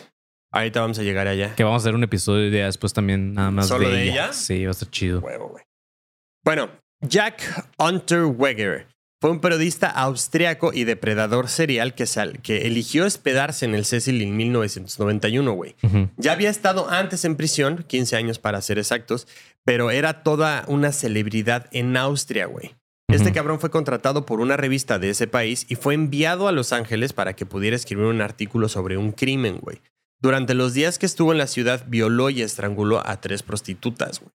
[0.53, 1.55] Ahorita vamos a llegar allá.
[1.57, 4.13] Que vamos a hacer un episodio de después también nada más ¿Solo de, de ella.
[4.27, 4.33] ella?
[4.35, 5.21] Sí, va a estar chido.
[5.21, 5.57] Huevo.
[6.45, 6.69] Bueno,
[7.01, 7.43] Jack
[7.79, 8.87] Unterweger
[9.25, 14.21] fue un periodista austriaco y depredador serial que, sal- que eligió hospedarse en el Cecil
[14.21, 15.77] en 1991, güey.
[16.19, 19.27] Ya había estado antes en prisión, 15 años para ser exactos,
[19.65, 22.75] pero era toda una celebridad en Austria, güey.
[23.09, 26.75] Este cabrón fue contratado por una revista de ese país y fue enviado a Los
[26.75, 29.81] Ángeles para que pudiera escribir un artículo sobre un crimen, güey.
[30.21, 34.33] Durante los días que estuvo en la ciudad, violó y estranguló a tres prostitutas, güey.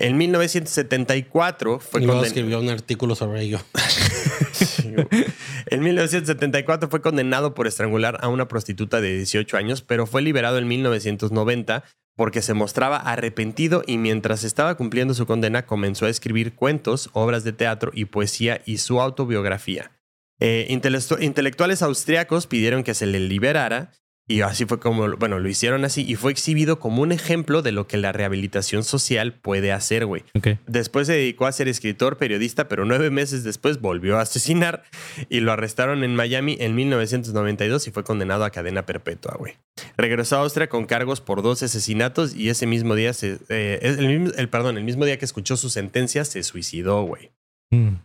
[0.00, 3.60] En 1974 fue y luego escribió un artículo sobre ello.
[5.66, 10.58] En 1974 fue condenado por estrangular a una prostituta de 18 años, pero fue liberado
[10.58, 11.84] en 1990
[12.16, 17.42] porque se mostraba arrepentido y mientras estaba cumpliendo su condena comenzó a escribir cuentos, obras
[17.42, 19.90] de teatro y poesía y su autobiografía.
[20.38, 23.90] Eh, intelectu- intelectuales austriacos pidieron que se le liberara
[24.26, 27.72] y así fue como, bueno, lo hicieron así y fue exhibido como un ejemplo de
[27.72, 30.22] lo que la rehabilitación social puede hacer, güey.
[30.34, 30.48] Ok.
[30.66, 34.82] Después se dedicó a ser escritor, periodista, pero nueve meses después volvió a asesinar
[35.28, 39.54] y lo arrestaron en Miami en 1992 y fue condenado a cadena perpetua, güey.
[39.96, 44.06] Regresó a Austria con cargos por dos asesinatos y ese mismo día se, eh, el,
[44.08, 47.30] mismo- el- perdón, el mismo día que escuchó su sentencia se suicidó, güey.
[47.70, 47.96] Mm.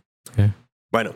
[0.92, 1.14] Bueno,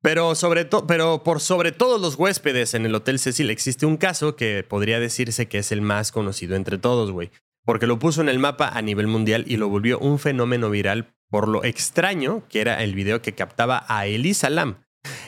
[0.00, 3.96] pero, sobre to- pero por sobre todos los huéspedes en el Hotel Cecil existe un
[3.98, 7.30] caso que podría decirse que es el más conocido entre todos, güey.
[7.66, 11.12] Porque lo puso en el mapa a nivel mundial y lo volvió un fenómeno viral
[11.28, 14.82] por lo extraño que era el video que captaba a Elisa Lam.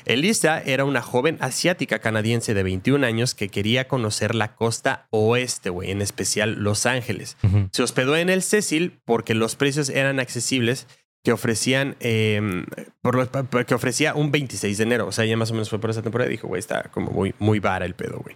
[0.05, 5.71] Elisa era una joven asiática canadiense de 21 años que quería conocer la costa oeste,
[5.71, 7.37] güey, en especial Los Ángeles.
[7.73, 10.89] Se hospedó en el Cecil porque los precios eran accesibles
[11.25, 12.41] que ofrecían eh,
[13.01, 15.07] por los- pa- que ofrecía un 26 de enero.
[15.07, 16.29] O sea, ya más o menos fue por esa temporada.
[16.29, 18.35] Dijo, güey, está como muy, muy vara el pedo, güey.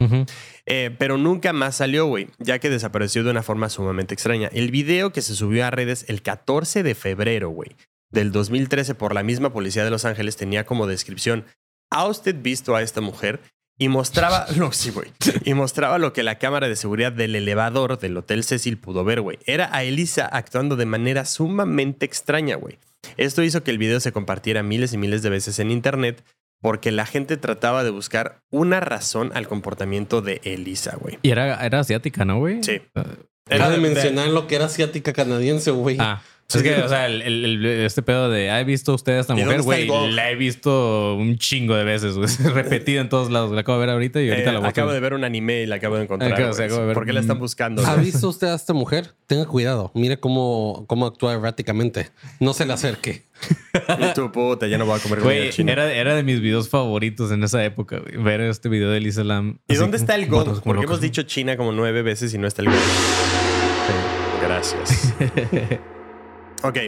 [0.67, 4.49] Eh, pero nunca más salió, güey, ya que desapareció de una forma sumamente extraña.
[4.53, 7.71] El video que se subió a redes el 14 de febrero, güey,
[8.11, 11.45] del 2013 por la misma policía de Los Ángeles tenía como descripción,
[11.91, 13.41] ¿ha usted visto a esta mujer?
[13.79, 15.11] Y mostraba, no, sí, güey,
[15.45, 19.21] y mostraba lo que la cámara de seguridad del elevador del Hotel Cecil pudo ver,
[19.21, 19.39] güey.
[19.47, 22.79] Era a Elisa actuando de manera sumamente extraña, güey.
[23.17, 26.25] Esto hizo que el video se compartiera miles y miles de veces en internet
[26.63, 31.19] porque la gente trataba de buscar una razón al comportamiento de Elisa, güey.
[31.23, 32.63] Y era, era asiática, ¿no, güey?
[32.65, 32.81] Sí.
[32.95, 33.05] Ah,
[33.49, 35.99] Era de de- mencionar lo que era asiática canadiense, güey.
[36.01, 36.23] Ah.
[36.55, 39.21] Es que, o sea, el, el- el- este pedo de, "Ah, he visto usted a
[39.21, 39.89] esta ¿Y mujer, güey.
[40.13, 42.29] La he visto un chingo de veces, güey.
[42.55, 43.51] Repetida en todos lados.
[43.51, 45.25] La acabo de ver ahorita y ahorita Eh, la voy a acabo de ver un
[45.25, 46.33] anime y la acabo de encontrar.
[46.33, 47.85] Acabo- acabo de ver ¿Por qué la están buscando?
[47.85, 49.15] ¿Ha visto usted a esta mujer?
[49.27, 49.91] Tenga cuidado.
[49.95, 52.11] Mire cómo, cómo actúa erráticamente.
[52.39, 53.25] No se le acerque.
[53.99, 55.73] Y tú, puta, ya no voy a comer comida Güey, china.
[55.73, 58.23] era, era de mis videos favoritos en esa época, güey.
[58.23, 59.59] Ver este video de Lisa Lam.
[59.67, 60.85] ¿Y así dónde está el como Porque locos.
[60.85, 62.79] hemos dicho China como nueve veces y no está el gong.
[64.43, 65.13] Gracias.
[66.69, 66.79] Ok.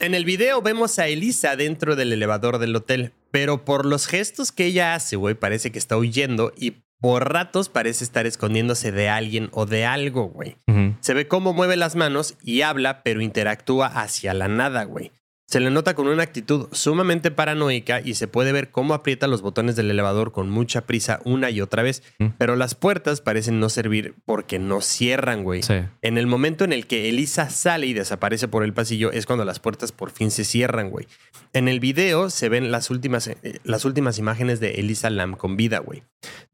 [0.00, 4.52] En el video vemos a Elisa dentro del elevador del hotel, pero por los gestos
[4.52, 9.08] que ella hace, güey, parece que está huyendo y por ratos parece estar escondiéndose de
[9.08, 10.56] alguien o de algo, güey.
[11.00, 15.10] Se ve cómo mueve las manos y habla, pero interactúa hacia la nada, güey.
[15.52, 19.42] Se le nota con una actitud sumamente paranoica y se puede ver cómo aprieta los
[19.42, 22.28] botones del elevador con mucha prisa una y otra vez, Mm.
[22.38, 25.62] pero las puertas parecen no servir porque no cierran, güey.
[25.62, 25.74] Sí.
[26.00, 29.44] En el momento en el que Elisa sale y desaparece por el pasillo es cuando
[29.44, 31.06] las puertas por fin se cierran, güey.
[31.52, 35.58] En el video se ven las últimas, eh, las últimas imágenes de Elisa Lam con
[35.58, 36.02] vida, güey.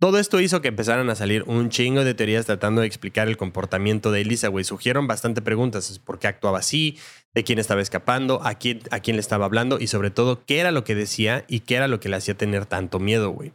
[0.01, 3.37] Todo esto hizo que empezaran a salir un chingo de teorías tratando de explicar el
[3.37, 4.65] comportamiento de Elisa, güey.
[4.65, 6.01] Surgieron bastante preguntas.
[6.05, 6.99] ¿Por qué actuaba así?
[7.35, 8.41] ¿De quién estaba escapando?
[8.45, 9.79] ¿A quién, ¿A quién le estaba hablando?
[9.79, 12.35] Y sobre todo, ¿qué era lo que decía y qué era lo que le hacía
[12.37, 13.53] tener tanto miedo, güey?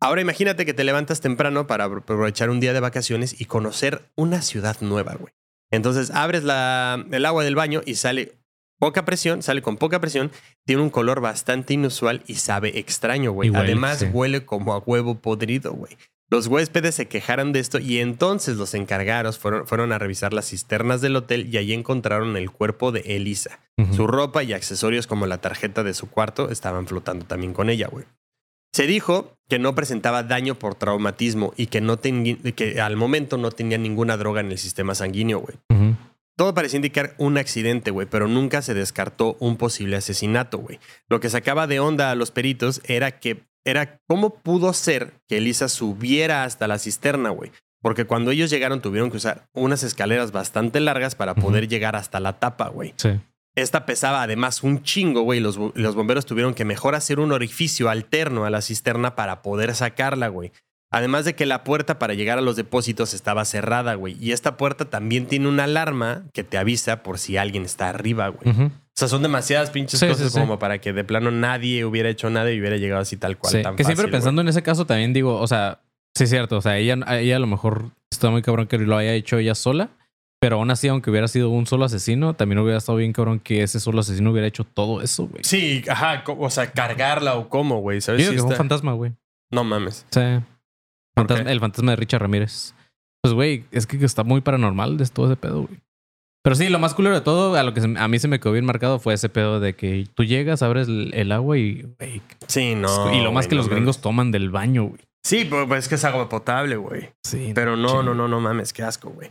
[0.00, 4.42] Ahora imagínate que te levantas temprano para aprovechar un día de vacaciones y conocer una
[4.42, 5.32] ciudad nueva, güey.
[5.70, 8.32] Entonces abres la- el agua del baño y sale
[8.78, 10.30] poca presión, sale con poca presión,
[10.66, 13.50] tiene un color bastante inusual y sabe extraño, güey.
[13.54, 14.06] Además sí.
[14.12, 15.96] huele como a huevo podrido, güey.
[16.28, 20.48] Los huéspedes se quejaron de esto y entonces los encargados fueron, fueron a revisar las
[20.48, 23.60] cisternas del hotel y allí encontraron el cuerpo de Elisa.
[23.94, 27.88] Su ropa y accesorios como la tarjeta de su cuarto estaban flotando también con ella,
[27.88, 28.06] güey.
[28.72, 33.50] Se dijo que no presentaba daño por traumatismo y que, no que al momento no
[33.50, 35.56] tenía ninguna droga en el sistema sanguíneo, güey.
[35.70, 35.96] Ujú.
[36.36, 40.78] Todo parecía indicar un accidente, güey, pero nunca se descartó un posible asesinato, güey.
[41.08, 45.38] Lo que sacaba de onda a los peritos era que era cómo pudo ser que
[45.38, 47.50] Elisa subiera hasta la cisterna, güey.
[47.82, 52.20] Porque cuando ellos llegaron tuvieron que usar unas escaleras bastante largas para poder llegar hasta
[52.20, 52.94] la tapa, güey.
[52.96, 53.18] Sí.
[53.54, 55.40] Esta pesaba además un chingo, güey.
[55.40, 59.74] Los, los bomberos tuvieron que mejor hacer un orificio alterno a la cisterna para poder
[59.74, 60.52] sacarla, güey.
[60.90, 64.16] Además de que la puerta para llegar a los depósitos estaba cerrada, güey.
[64.20, 68.28] Y esta puerta también tiene una alarma que te avisa por si alguien está arriba,
[68.28, 68.48] güey.
[68.54, 68.64] Ujú.
[68.66, 70.40] O sea, son demasiadas pinches Sí, cosas sí, sí.
[70.40, 73.62] como para que de plano nadie hubiera hecho nada y hubiera llegado así tal cual.
[73.62, 75.80] Tan que siempre pensando en ese caso también digo, o sea,
[76.16, 78.96] sí es cierto, o sea, ella, ella a lo mejor está muy cabrón que lo
[78.96, 79.90] haya hecho ella sola,
[80.40, 83.62] pero aún así, aunque hubiera sido un solo asesino, también hubiera estado bien cabrón que
[83.64, 85.42] ese solo asesino hubiera hecho todo eso, güey.
[85.44, 86.22] Sí, ajá.
[86.26, 87.98] O sea, cargarla o cómo, güey.
[87.98, 88.20] Yo ¿Sabes?
[88.20, 89.12] digo Sí que fue un está- fantasma, güey.
[89.50, 90.06] No mames.
[90.10, 90.20] Sí.
[91.16, 92.74] El fantasma de Richard Ramírez.
[93.22, 95.80] Pues, güey, es que está muy paranormal de todo ese pedo, güey.
[96.44, 98.38] Pero sí, lo más culero de todo, a lo que se- a mí se me
[98.38, 101.82] quedó bien marcado fue ese pedo de que tú llegas, abres el, el agua y,
[101.98, 103.12] güey, Sí, no.
[103.12, 105.00] y lo más que no los gringos toman del baño, güey.
[105.26, 107.10] Sí, pues pues es que es agua potable, güey.
[107.24, 107.50] Sí.
[107.52, 107.94] Pero no, Sí.
[108.06, 109.30] no, no, no mames, qué asco, güey.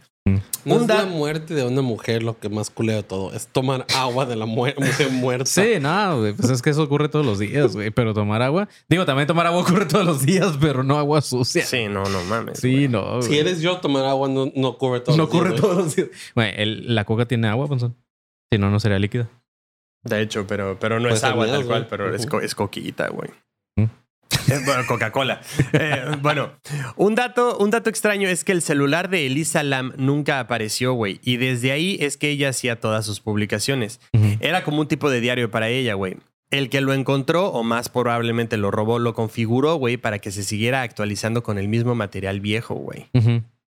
[0.65, 3.31] No Un es da- la muerte de una mujer lo que más culea de todo.
[3.33, 5.45] Es tomar agua de la mu- mujer muerta.
[5.45, 7.91] Sí, no, güey, pues es que eso ocurre todos los días, güey.
[7.91, 11.63] Pero tomar agua, digo, también tomar agua ocurre todos los días, pero no agua sucia.
[11.63, 12.59] Sí, no, no mames.
[12.59, 12.87] Sí, güey.
[12.89, 13.21] no.
[13.21, 15.15] Si eres yo, tomar agua no, no ocurre todo.
[15.15, 16.09] no ocurre todos los días.
[16.35, 17.95] Güey, el- la coca tiene agua, Ponzón.
[18.51, 19.29] Si no, no sería líquida.
[20.03, 22.31] De hecho, pero, pero no Puede es agua tal cual, pero es, Ujú.
[22.31, 23.29] co- es coquita, güey.
[24.47, 25.41] Eh, bueno, Coca-Cola.
[25.73, 26.51] Eh, bueno,
[26.97, 31.19] un dato, un dato extraño es que el celular de Elisa Lam nunca apareció, güey.
[31.23, 33.99] Y desde ahí es que ella hacía todas sus publicaciones.
[34.39, 36.17] Era como un tipo de diario para ella, güey.
[36.51, 40.43] El que lo encontró, o más probablemente lo robó, lo configuró, güey, para que se
[40.43, 43.07] siguiera actualizando con el mismo material viejo, güey.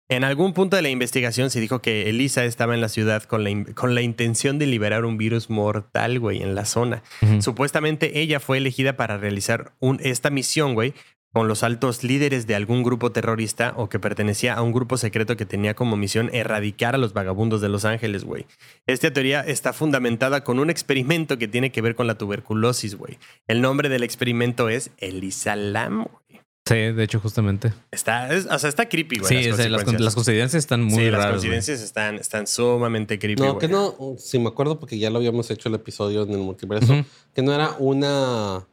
[0.09, 3.43] En algún punto de la investigación se dijo que Elisa estaba en la ciudad con
[3.43, 7.03] la, con la intención de liberar un virus mortal, güey, en la zona.
[7.41, 10.93] Supuestamente ella fue elegida para realizar un- esta misión, güey,
[11.33, 15.35] con los altos líderes de algún grupo terrorista o que pertenecía a un grupo secreto
[15.35, 18.45] que tenía como misión erradicar a los vagabundos de Los Ángeles, güey.
[18.87, 23.17] Esta teoría está fundamentada con un experimento que tiene que ver con la tuberculosis, güey.
[23.45, 26.41] El nombre del experimento es Elisa Lam, güey.
[26.67, 27.73] Sí, de hecho, justamente.
[27.91, 29.29] Está, es- o sea, está creepy, güey.
[29.29, 30.01] Sí, las es- las, consecuencias.
[30.01, 31.25] las coincidencias están muy sí, raras.
[31.25, 31.49] las güey.
[31.51, 33.59] coincidencias están, están sumamente creepy, No, güey.
[33.59, 37.05] que no, si me acuerdo porque ya lo habíamos hecho el episodio en el multiverso,
[37.33, 38.65] que no era una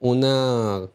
[0.00, 0.88] una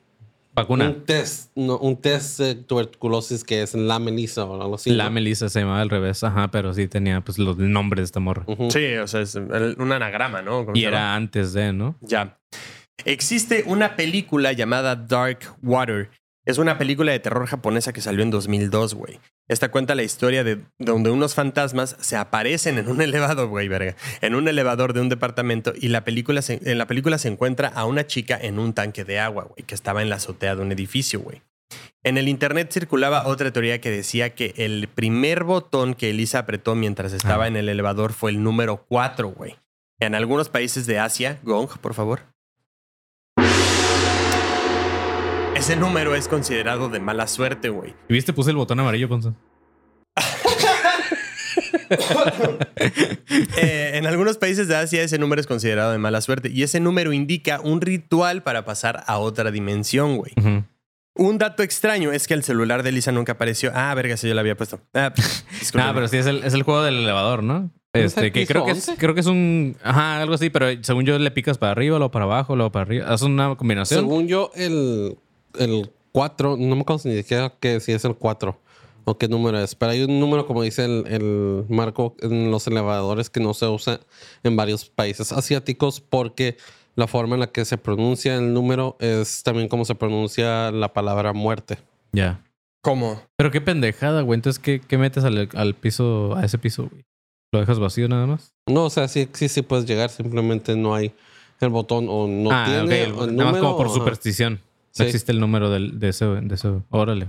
[0.53, 0.89] Vacuna.
[0.89, 4.89] un test, no, un test de tuberculosis que es la melisa o algo así.
[4.91, 5.12] La ¿no?
[5.12, 8.45] Melissa se llamaba al revés, ajá, pero sí tenía pues los nombres de esta morra.
[8.69, 10.65] Sí, o sea, es el- un anagrama, ¿no?
[10.65, 11.95] ¿Cómo Y era antes de, ¿no?
[12.01, 12.38] Ya.
[13.05, 16.09] Existe una película llamada Dark Water.
[16.45, 19.19] Es una película de terror japonesa que salió en 2002, güey.
[19.47, 23.95] Esta cuenta la historia de donde unos fantasmas se aparecen en un elevador, güey, verga.
[24.21, 27.67] En un elevador de un departamento y la película se- en la película se encuentra
[27.67, 30.62] a una chica en un tanque de agua, güey, que estaba en la azotea de
[30.62, 31.41] un edificio, güey.
[32.03, 36.73] En el internet circulaba otra teoría que decía que el primer botón que Elisa apretó
[36.73, 37.47] mientras estaba Ah.
[37.47, 39.57] en el elevador fue el número 4, güey.
[39.99, 42.21] En algunos países de Asia, Gong, por favor.
[45.59, 47.93] Ese número es considerado de mala suerte, güey.
[48.07, 48.31] ¿Y viste?
[48.31, 49.35] Puse el botón amarillo, Ponzo.
[53.57, 56.79] Eh, en algunos países de Asia ese número es considerado de mala suerte y ese
[56.79, 60.31] número indica un ritual para pasar a otra dimensión, güey.
[61.15, 63.71] Un dato extraño es que el celular de Lisa nunca apareció.
[63.75, 64.79] Ah, verga, sí, yo lo había puesto.
[64.93, 65.11] Ah,
[65.59, 65.89] discúlpeme.
[65.89, 67.69] Ah, pero sí es el, es el juego del elevador, ¿no?
[67.91, 68.99] ¿Es Este, que creo que, es, 11?
[68.99, 69.75] creo que es un.
[69.83, 72.83] Ajá, algo así, pero según yo le picas para arriba, luego para abajo, luego para
[72.83, 73.13] arriba.
[73.13, 73.99] Es una combinación.
[74.01, 75.17] Según yo, el,
[75.57, 78.59] el 4, no me acuerdo ni siquiera que si es el 4
[79.05, 82.67] o qué número es, pero hay un número, como dice el, el marco en los
[82.67, 83.99] elevadores, que no se usa
[84.43, 86.57] en varios países asiáticos porque
[86.95, 90.93] la forma en la que se pronuncia el número es también como se pronuncia la
[90.93, 91.79] palabra muerte.
[92.12, 92.43] Ya.
[92.81, 93.21] ¿Cómo?
[93.35, 94.35] Pero qué pendejada, güey.
[94.35, 97.03] Entonces, ¿qué, qué metes al, al piso, a ese piso, güey?
[97.51, 98.53] ¿Lo dejas vacío nada más?
[98.67, 101.13] No, o sea, sí, sí, sí puedes llegar, simplemente no hay
[101.59, 103.23] el botón o no ah, tiene ok.
[103.23, 103.95] el Nada más como por ajá.
[103.95, 104.62] superstición.
[104.97, 105.04] No Sí.
[105.04, 106.69] existe el número del, de ese, de ese.
[106.89, 107.28] Órale.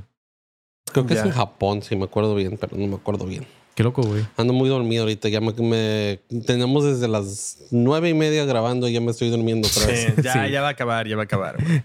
[0.92, 1.20] Creo que Ya.
[1.20, 3.44] es en Japón, si me acuerdo bien, pero no me acuerdo bien.
[3.75, 4.27] Qué loco, güey.
[4.37, 5.29] Ando muy dormido ahorita.
[5.29, 9.68] Ya me, me- tenemos desde las nueve y media grabando y ya me estoy durmiendo
[9.68, 10.12] otra vez.
[10.16, 10.51] Sí, ya, Sí.
[10.51, 11.62] ya va a acabar, ya va a acabar.
[11.64, 11.83] güey.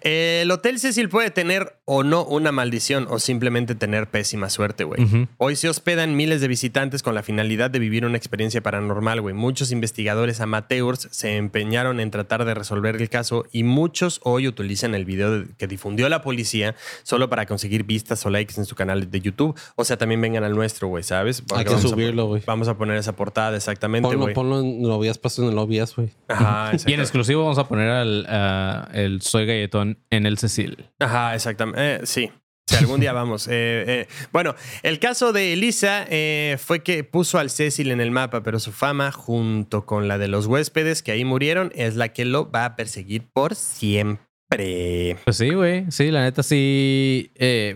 [0.00, 5.28] El Hotel Cecil puede tener o no una maldición o simplemente tener pésima suerte, güey.
[5.38, 9.34] Hoy se hospedan miles de visitantes con la finalidad de vivir una experiencia paranormal, güey.
[9.34, 14.94] Muchos investigadores amateurs se empeñaron en tratar de resolver el caso y muchos hoy utilizan
[14.94, 18.74] el video de- que difundió la policía solo para conseguir vistas o likes en su
[18.74, 19.58] canal de YouTube.
[19.76, 21.42] O sea, también vengan al nuestro, güey, ¿sabes?
[21.42, 22.42] Porque Hay que subirlo, güey.
[22.46, 24.34] Vamos a poner esa portada exactamente, Ponlo, güey.
[24.34, 25.54] ponlo en lo habías puesto en el
[25.96, 26.10] güey.
[26.28, 29.46] Ajá, Y en exclusivo vamos a poner al a el Soy
[29.82, 30.90] En el Cecil.
[30.98, 31.96] Ajá, exactamente.
[31.96, 32.30] Eh, sí.
[32.68, 33.46] Si algún día vamos.
[33.48, 38.10] Eh, eh, Bueno, el caso de Elisa eh, fue que puso al Cecil en el
[38.10, 42.08] mapa, pero su fama, junto con la de los huéspedes que ahí murieron, es la
[42.08, 45.16] que lo va a perseguir por siempre.
[45.24, 45.90] Pues sí, güey.
[45.90, 47.32] Sí, la neta sí.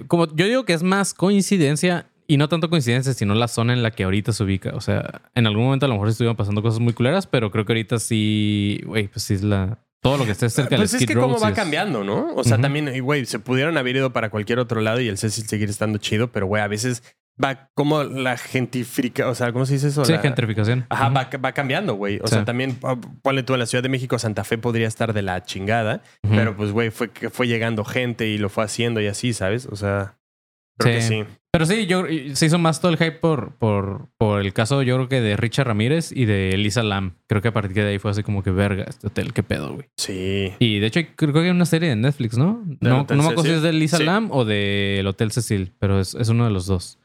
[0.08, 3.82] Como yo digo que es más coincidencia y no tanto coincidencia, sino la zona en
[3.82, 4.70] la que ahorita se ubica.
[4.76, 7.64] O sea, en algún momento a lo mejor estuvieron pasando cosas muy culeras, pero creo
[7.64, 9.78] que ahorita sí, güey, pues sí es la.
[10.02, 12.02] Todo lo que esté cerca del Pues es Skid que Row, cómo va es- cambiando,
[12.04, 12.34] ¿no?
[12.34, 15.46] O sea, también, güey, se pudieron haber ido para cualquier otro lado y el Cecil
[15.46, 17.02] seguir estando chido, pero, güey, a veces
[17.42, 20.04] va como la gentrifica, o sea, ¿cómo se dice eso?
[20.04, 20.86] Sí, La- gentrificación.
[20.90, 22.18] Ajá, va, va cambiando, güey.
[22.22, 22.34] O Sí.
[22.34, 25.22] sea, también ah, ponle tú en la Ciudad de México, Santa Fe podría estar de
[25.22, 29.06] la chingada, pero pues, güey, fue que fue llegando gente y lo fue haciendo y
[29.06, 29.66] así, ¿sabes?
[29.66, 30.16] O sea,
[30.78, 31.24] creo que Sí.
[31.52, 34.94] Pero sí, yo se hizo más todo el hype por, por, por el caso, yo
[34.94, 37.16] creo que de Richard Ramírez y de Elisa Lam.
[37.26, 39.74] Creo que a partir de ahí fue así como que verga, este hotel, qué pedo,
[39.74, 39.88] güey.
[39.96, 40.52] Sí.
[40.60, 42.64] Y de hecho, creo que hay una serie de Netflix, ¿no?
[42.80, 44.04] No, Hotel no me acuerdo si es de Lisa Sí.
[44.04, 46.98] Lam o del Hotel Cecil, pero es, es uno de los dos.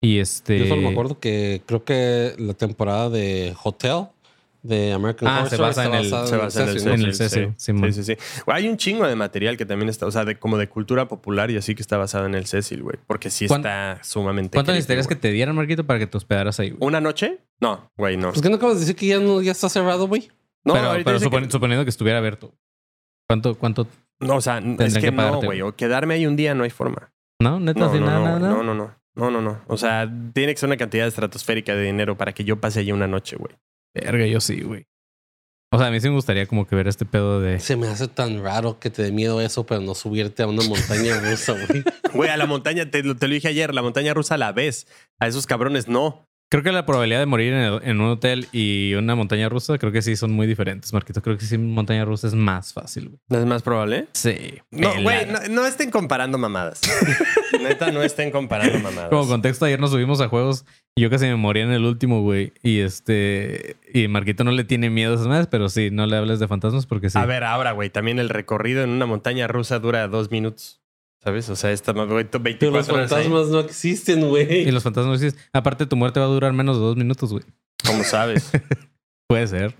[0.00, 0.58] Y este.
[0.58, 4.06] Yo solo me acuerdo que creo que la temporada de Hotel
[4.62, 6.88] de American Ah, Horror se basa en el- Se basa en el.
[6.88, 7.28] En el sí.
[7.56, 8.16] Sí, sí, sí.
[8.46, 11.08] Güey, hay un chingo de material que también está, o sea, de, como de cultura
[11.08, 12.96] popular y así que está basado en el Cecil, güey.
[13.06, 14.56] Porque sí ¿Cuán- está sumamente.
[14.56, 16.78] ¿Cuánto necesitarías que te dieran, Marquito, para que te hospedaras ahí, güey?
[16.86, 17.38] ¿Una noche?
[17.60, 18.30] No, güey, no.
[18.30, 20.30] Pues que no acabas de decir que ya, no, ya está cerrado, güey.
[20.64, 22.54] No, pero que- suponiendo que estuviera abierto.
[23.28, 23.86] ¿Cuánto, cuánto?
[24.20, 25.60] No, o sea, es que, que no, güey.
[25.62, 27.12] O quedarme ahí un día no hay forma.
[27.40, 27.58] ¿No?
[27.58, 27.80] ¿Neta?
[27.80, 28.54] No, no, nada, no, nada?
[28.54, 28.94] no, no, no.
[29.14, 29.60] No, no, no.
[29.66, 32.92] O sea, tiene que ser una cantidad estratosférica de dinero para que yo pase allí
[32.92, 33.54] una noche, güey.
[33.94, 34.86] Verga, yo sí, güey.
[35.74, 37.58] O sea, a mí sí me gustaría como que ver este pedo de...
[37.58, 40.62] Se me hace tan raro que te dé miedo eso, pero no subirte a una
[40.68, 41.82] montaña rusa, güey.
[42.12, 44.86] Güey, a la montaña, te, lo- te lo dije ayer, la montaña rusa la ves.
[45.18, 46.28] A esos cabrones no.
[46.52, 49.78] Creo que la probabilidad de morir en, el- en un hotel y una montaña rusa,
[49.78, 51.22] creo que sí son muy diferentes, Marquito.
[51.22, 53.18] Creo que sí, montaña rusa es más fácil, güey.
[53.30, 54.08] ¿No es más probable?
[54.12, 54.58] Sí.
[54.70, 56.82] No, güey, no, no estén comparando mamadas.
[57.62, 59.08] Neta, no estén comparando mamadas.
[59.08, 62.20] Como contexto, ayer nos subimos a juegos y yo casi me moría en el último,
[62.20, 62.52] güey.
[62.62, 63.76] Y este.
[63.94, 66.48] Y Marquito no le tiene miedo a esas madres, pero sí, no le hables de
[66.48, 67.16] fantasmas porque sí.
[67.18, 70.81] A ver, ahora, güey, también el recorrido en una montaña rusa dura dos minutos.
[71.24, 71.48] ¿Sabes?
[71.50, 73.24] O sea, esta güey, Pero los 24 horas ahí.
[73.24, 74.68] fantasmas no existen, güey.
[74.68, 75.28] Y los fantasmas sí.
[75.52, 77.44] Aparte, tu muerte va a durar menos de dos minutos, güey.
[77.86, 78.50] ¿Cómo sabes?
[79.28, 79.74] Puede ser.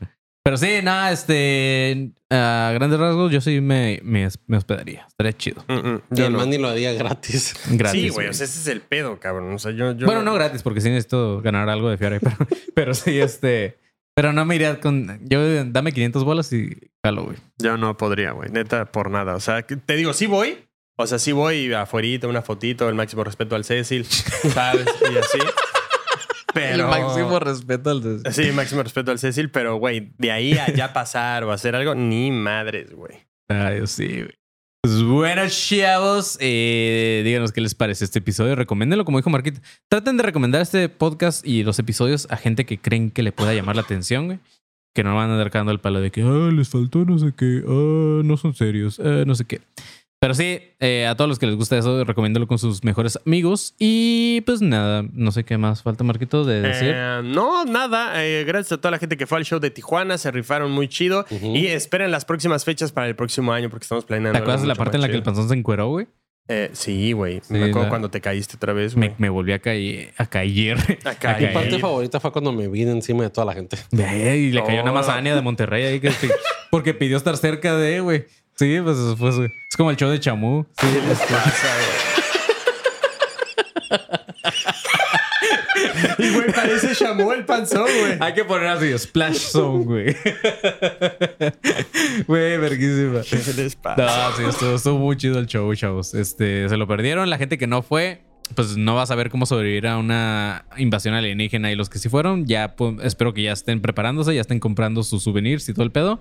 [0.44, 2.12] Pero sí, nada, este.
[2.30, 5.04] A grandes rasgos, yo sí me, me, me hospedaría.
[5.08, 5.64] Estaría chido.
[5.68, 6.38] Mm, mm, Y yo el no.
[6.38, 7.54] Manny lo haría gratis.
[7.70, 8.00] Gratis.
[8.00, 9.52] Sí, güey, o sea, ese es el pedo, cabrón.
[9.52, 12.18] O sea, yo, yo bueno, no gratis, porque sí necesito ganar algo de fiar ahí,
[12.22, 12.36] pero,
[12.74, 13.78] pero sí, este.
[14.14, 15.20] Pero no me iría con.
[15.22, 17.36] Yo dame 500 bolas y jalo, güey.
[17.58, 18.50] Yo no podría, güey.
[18.50, 19.34] Neta, por nada.
[19.36, 20.58] O sea, te digo, sí voy.
[21.02, 24.86] O sea, sí voy afuerita, una fotito, el máximo respeto al Cecil, ¿sabes?
[25.12, 25.38] Y así.
[26.54, 27.38] Pero...
[27.40, 28.22] respeto al.
[28.32, 31.94] Sí, máximo respeto al Cecil, pero, güey, de ahí a ya pasar o hacer algo,
[31.94, 33.26] ni madres, güey.
[33.48, 34.34] Ay, Dios, sí, güey.
[34.84, 38.56] Pues bueno, chavos, eh, díganos qué les parece este episodio.
[38.56, 39.60] Recomiéndenlo, como dijo Marquito.
[39.88, 43.54] Traten de recomendar este podcast y los episodios a gente que creen que le pueda
[43.54, 44.40] llamar la atención, güey.
[44.92, 47.32] Que no van a andar cagando el palo de que, ah, les faltó no sé
[47.36, 49.60] qué, ah, no son serios, ah, no sé qué.
[50.22, 53.74] Pero sí, eh, a todos los que les gusta eso, recomiéndalo con sus mejores amigos.
[53.80, 56.92] Y pues nada, no sé qué más falta, Marquito, de decir.
[56.94, 58.24] Eh, no, nada.
[58.24, 60.18] eh, gracias a toda la gente que fue al show de Tijuana.
[60.18, 61.26] Se rifaron muy chido.
[61.42, 64.38] Y esperen las próximas fechas para el próximo año porque estamos planeando.
[64.38, 66.06] ¿Te acuerdas de la parte en la que el panzón se encueró, güey?
[66.46, 67.40] Eh, sí, güey.
[67.42, 69.08] Sí, me acuerdo la- cuando te caíste otra vez, güey.
[69.10, 70.14] Me, me volví a caer.
[70.18, 70.76] A caer.
[71.04, 71.48] A caer.
[71.48, 73.76] Mi parte favorita fue cuando me vine encima de toda la gente.
[73.90, 74.94] Ve, Y le cayó una Oh.
[74.94, 76.28] mazania de Monterrey ahí que, que-
[76.72, 78.24] porque pidió estar cerca de, güey.
[78.54, 80.64] Sí, pues, pues es como el show de Chamú.
[80.80, 82.22] Sí, ¿Qué les pasa, güey?
[86.18, 88.16] Y, güey, parece Chamó el panzón, güey.
[88.20, 90.16] Hay que poner así, Splash Zone, güey.
[92.26, 93.20] Güey, verguísima.
[93.22, 94.02] ¿Qué les pasa?
[94.02, 96.14] No, sí, estuvo, estuvo muy chido el show, chavos.
[96.14, 97.28] Este, se lo perdieron.
[97.30, 98.22] La gente que no fue,
[98.54, 101.70] pues no va a saber cómo sobrevivir a una invasión alienígena.
[101.70, 105.02] Y los que sí fueron, ya pues, espero que ya estén preparándose, ya estén comprando
[105.02, 106.20] sus souvenirs y todo el pedo.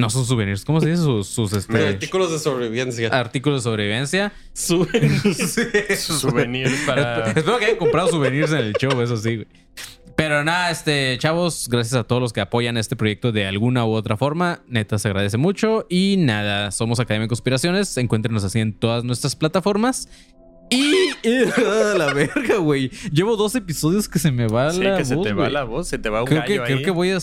[0.00, 1.02] No sus souvenirs, ¿cómo se dice?
[1.02, 3.08] Sus, sus este, Artículos de sobrevivencia.
[3.08, 4.32] artículos de sobrevivencia.
[4.52, 5.20] Suben.
[5.20, 7.30] Sus souvenirs para.
[7.36, 9.48] Espero que hayan comprado souvenirs en el show, eso sí, güey.
[10.16, 13.92] Pero nada, este, chavos, gracias a todos los que apoyan este proyecto de alguna u
[13.92, 14.60] otra forma.
[14.68, 15.86] Neta, se agradece mucho.
[15.88, 17.96] Y nada, somos Academia de Conspiraciones.
[17.96, 20.08] Encuéntrenos así en todas nuestras plataformas.
[20.68, 20.92] Y.
[21.96, 22.90] la verga, güey.
[23.12, 25.64] Llevo dos episodios que se me va Sí, la que se voz, te va la
[25.64, 26.84] voz, se te va un Creo gallo que, creo ahí.
[26.84, 27.18] que voy a.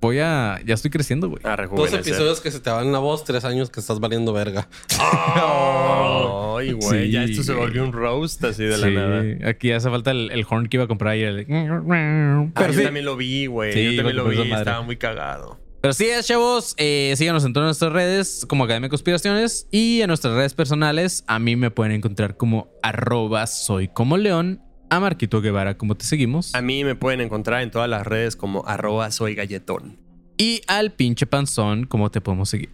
[0.00, 0.60] Voy a.
[0.64, 1.42] Ya estoy creciendo, güey.
[1.44, 4.66] a Dos episodios que se te van la voz, tres años que estás valiendo verga.
[4.98, 9.48] Ay, güey, Sí, ya esto se volvió un roast así de la Sí, nada.
[9.48, 11.46] aquí hace falta el, el horn que iba a comprar y el.
[11.50, 12.84] Ah, Pero yo sí.
[12.84, 13.72] también lo vi, güey.
[13.72, 14.54] Sí, yo también lo vi, madre.
[14.58, 15.58] estaba muy cagado.
[15.80, 16.74] Pero sí, es, chavos.
[16.76, 21.24] Eh, síganos en todas nuestras redes como Academia de Conspiraciones y en nuestras redes personales.
[21.26, 24.60] A mí me pueden encontrar como arroba soy como león.
[24.90, 26.52] A Marquito Guevara, como te seguimos.
[26.54, 29.96] A mí me pueden encontrar en todas las redes como arroba soy galletón.
[30.36, 32.70] Y al pinche panzón, ¿cómo te podemos seguir?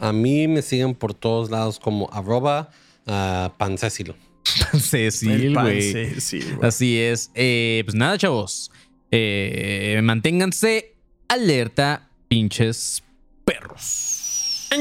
[0.00, 2.70] A mí me siguen por todos lados como arroba
[3.06, 4.16] ah, pancécilo.
[4.80, 5.82] Cecil, El pan, güey.
[5.82, 6.68] sí, sí, güey.
[6.68, 7.30] Así es.
[7.34, 8.72] Eh, pues nada, chavos.
[9.12, 10.96] Eh, manténganse
[11.28, 13.04] alerta, pinches
[13.44, 14.68] perros.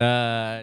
[0.00, 0.62] Ah,